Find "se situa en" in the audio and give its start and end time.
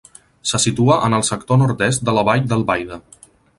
0.51-1.17